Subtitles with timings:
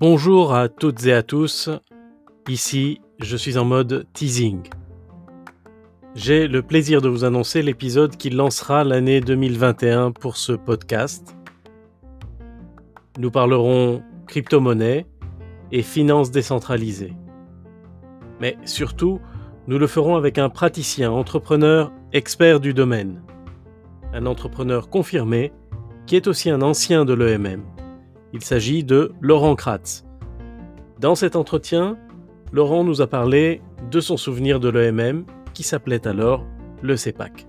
[0.00, 1.70] Bonjour à toutes et à tous,
[2.48, 4.68] ici je suis en mode teasing.
[6.14, 11.36] J'ai le plaisir de vous annoncer l'épisode qui lancera l'année 2021 pour ce podcast.
[13.18, 15.06] Nous parlerons crypto-monnaie
[15.70, 17.14] et finances décentralisées.
[18.40, 19.20] Mais surtout,
[19.68, 23.20] nous le ferons avec un praticien, entrepreneur, expert du domaine.
[24.14, 25.52] Un entrepreneur confirmé
[26.06, 27.60] qui est aussi un ancien de l'EMM.
[28.32, 30.06] Il s'agit de Laurent Kratz.
[30.98, 31.98] Dans cet entretien,
[32.50, 33.60] Laurent nous a parlé
[33.90, 36.46] de son souvenir de l'EMM qui s'appelait alors
[36.80, 37.46] le CEPAC.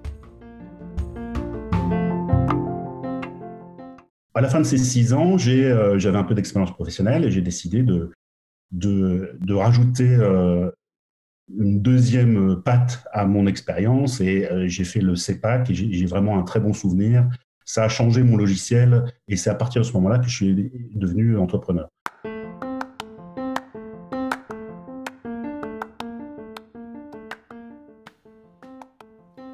[4.34, 7.42] À la fin de ces six ans, euh, j'avais un peu d'expérience professionnelle et j'ai
[7.42, 8.12] décidé de,
[9.54, 10.70] rajouter euh,
[11.58, 16.38] une deuxième patte à mon expérience et euh, j'ai fait le CEPAC et j'ai vraiment
[16.38, 17.27] un très bon souvenir
[17.69, 20.72] ça a changé mon logiciel et c'est à partir de ce moment-là que je suis
[20.95, 21.88] devenu entrepreneur.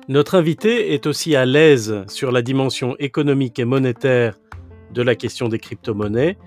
[0.08, 4.40] Notre invité est aussi à l'aise sur la dimension économique et monétaire
[4.94, 6.38] de la question des crypto-monnaies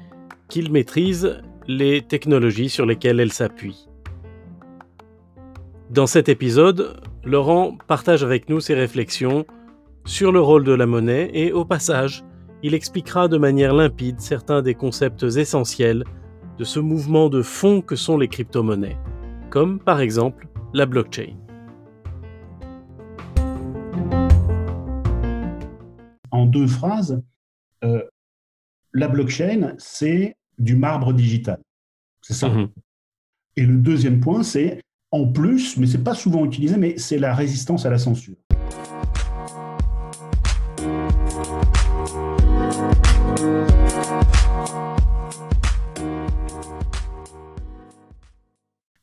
[0.48, 3.88] qu'il maîtrise les technologies sur lesquelles elle s'appuie.
[5.91, 9.47] Dans cet épisode, Laurent partage avec nous ses réflexions
[10.05, 12.25] sur le rôle de la monnaie et au passage,
[12.62, 16.05] il expliquera de manière limpide certains des concepts essentiels
[16.58, 18.98] de ce mouvement de fond que sont les crypto-monnaies,
[19.48, 21.34] comme par exemple la blockchain.
[26.30, 27.23] En deux phrases,
[27.83, 28.02] euh,
[28.92, 31.62] la blockchain, c'est du marbre digital.
[32.20, 32.50] C'est ça.
[32.50, 32.69] Mhm.
[33.56, 37.19] Et le deuxième point, c'est en plus, mais ce n'est pas souvent utilisé, mais c'est
[37.19, 38.37] la résistance à la censure.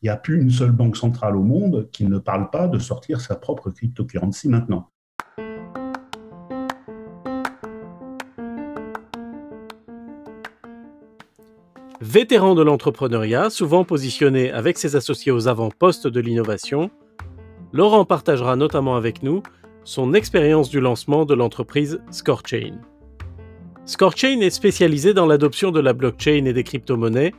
[0.02, 2.78] Il n'y a plus une seule banque centrale au monde qui ne parle pas de
[2.78, 4.92] sortir sa propre cryptocurrency maintenant.
[12.02, 16.90] Vétéran de l'entrepreneuriat, souvent positionné avec ses associés aux avant-postes de l'innovation,
[17.72, 19.42] Laurent partagera notamment avec nous
[19.86, 22.82] son expérience du lancement de l'entreprise ScoreChain.
[23.86, 27.34] ScoreChain est spécialisé dans l'adoption de la blockchain et des crypto-monnaies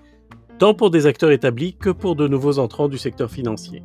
[0.58, 3.82] tant pour des acteurs établis que pour de nouveaux entrants du secteur financier.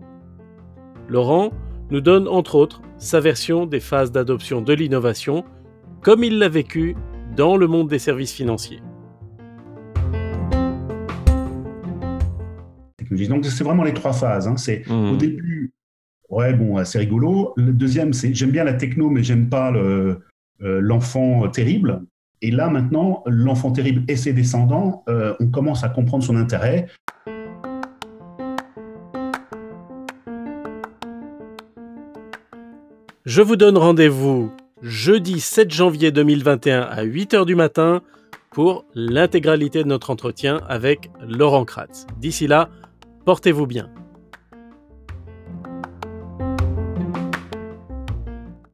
[1.10, 1.52] Laurent
[1.90, 5.44] nous donne entre autres sa version des phases d'adoption de l'innovation,
[6.02, 6.96] comme il l'a vécu
[7.36, 8.82] dans le monde des services financiers.
[13.12, 14.48] Donc c'est vraiment les trois phases.
[14.48, 14.58] Hein.
[14.58, 15.18] C'est au mmh.
[15.18, 15.74] début,
[16.30, 17.54] ouais bon, c'est rigolo.
[17.58, 20.16] Le deuxième, c'est j'aime bien la techno, mais j'aime pas euh,
[20.60, 22.04] l'enfant terrible.
[22.44, 26.88] Et là, maintenant, l'enfant terrible et ses descendants, euh, on commence à comprendre son intérêt.
[33.26, 34.52] Je vous donne rendez-vous
[34.82, 38.02] jeudi 7 janvier 2021 à 8h du matin
[38.50, 42.08] pour l'intégralité de notre entretien avec Laurent Kratz.
[42.20, 42.70] D'ici là,
[43.26, 43.90] portez-vous bien.